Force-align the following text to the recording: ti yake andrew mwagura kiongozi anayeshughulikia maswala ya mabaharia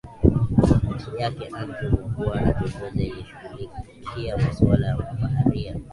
ti 0.99 1.09
yake 1.21 1.45
andrew 1.59 1.91
mwagura 1.91 2.39
kiongozi 2.53 2.85
anayeshughulikia 2.85 4.37
maswala 4.37 4.87
ya 4.87 4.95
mabaharia 4.97 5.75